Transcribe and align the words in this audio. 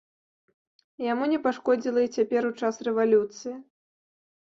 Яму 1.11 1.27
не 1.35 1.39
пашкодзіла 1.45 1.99
і 2.07 2.13
цяпер, 2.19 2.51
у 2.53 2.57
час 2.65 2.75
рэвалюцыі. 2.91 3.57